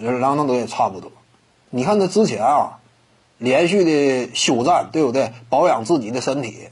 [0.00, 1.12] 莱昂纳德也差不多。
[1.70, 2.78] 你看他之前啊，
[3.38, 5.32] 连续的休战，对不对？
[5.48, 6.68] 保养自己的身体。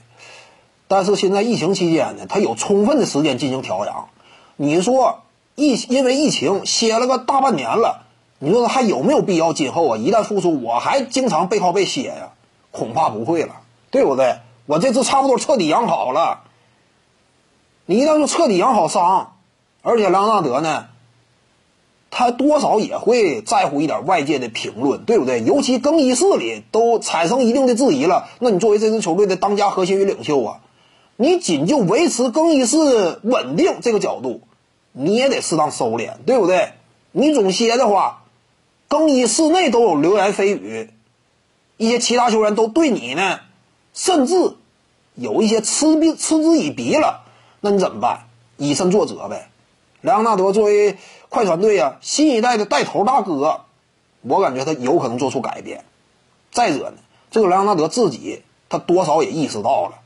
[0.89, 4.09] 但是现在疫情期间呢，他有充分的时间进行调养。
[4.57, 5.21] 你说
[5.55, 8.07] 疫因为疫情歇了个大半年了，
[8.39, 12.33] 你说他还有没有必要今后啊一旦复出，我还经常背靠背歇呀？
[12.71, 13.57] 恐怕不会了，
[13.91, 14.39] 对不对？
[14.67, 16.43] 我这次差不多彻底养好了。
[17.87, 19.33] 你一旦说彻底养好伤，
[19.83, 20.89] 而且莱昂纳德呢，
[22.11, 25.43] 他多少也会在乎一点外界的评论，对不对？
[25.43, 30.61] 尤其更衣室里都产生一定的质疑了，那你作为这支球队的当家核心与领袖啊。
[31.17, 34.41] 你仅就维持更衣室稳定这个角度，
[34.93, 36.73] 你也得适当收敛，对不对？
[37.13, 38.23] 你总歇的话，
[38.87, 40.91] 更衣室内都有流言蜚语，
[41.77, 43.41] 一些其他球员都对你呢，
[43.93, 44.35] 甚至
[45.15, 47.25] 有一些嗤鼻嗤之以鼻了，
[47.61, 48.27] 那你怎么办？
[48.57, 49.51] 以身作则呗。
[50.01, 50.97] 莱昂纳德作为
[51.29, 53.63] 快船队啊新一代的带头大哥，
[54.23, 55.85] 我感觉他有可能做出改变。
[56.53, 56.97] 再者呢，
[57.31, 59.99] 这个莱昂纳德自己他多少也意识到了。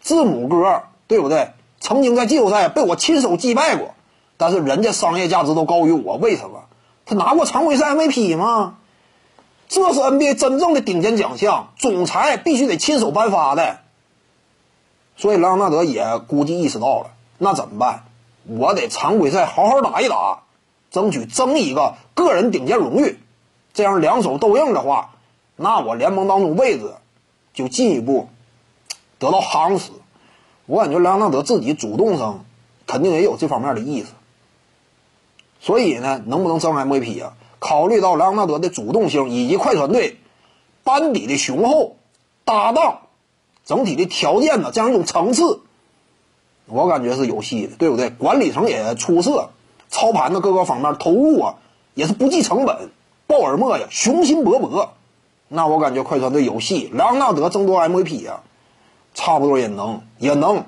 [0.00, 1.50] 字母哥，对不对？
[1.80, 3.94] 曾经在季后赛被我亲手击败过，
[4.36, 6.64] 但是人家商业价值都高于我，为什么？
[7.06, 8.76] 他拿过常规赛 MVP 吗？
[9.68, 13.78] 这是 NBA 真正的顶尖奖项，总裁必须得亲手颁发的。
[15.16, 18.04] 所以莱昂纳德也估计意识到了，那怎么办？
[18.58, 20.42] 我得常规赛好好打一打，
[20.90, 23.18] 争取争一个个人顶尖荣誉。
[23.72, 25.14] 这样两手都硬的话，
[25.54, 26.92] 那我联盟当中位置
[27.54, 28.28] 就进一步。
[29.20, 29.92] 得到夯实，
[30.66, 32.44] 我感觉莱昂纳德自己主动上
[32.86, 34.08] 肯定也有这方面的意思。
[35.60, 37.34] 所以呢，能不能争 MVP 啊？
[37.60, 40.18] 考虑到莱昂纳德的主动性以及快船队
[40.82, 41.96] 班底的雄厚、
[42.44, 43.02] 搭档
[43.64, 45.60] 整体的条件呢，这样一种层次，
[46.70, 48.10] 我感觉是有戏的，对不对？
[48.10, 49.50] 管理层也出色，
[49.88, 51.54] 操盘的各个方面投入啊，
[51.94, 52.90] 也是不计成本。
[53.26, 54.88] 鲍尔默呀，雄心勃勃，
[55.48, 56.90] 那我感觉快船队有戏。
[56.94, 58.42] 莱昂纳德争夺 MVP 啊！
[59.14, 60.64] 差不多也能，也能。